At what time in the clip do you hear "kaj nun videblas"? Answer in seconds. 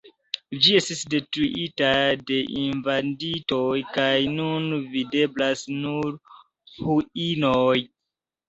3.99-5.65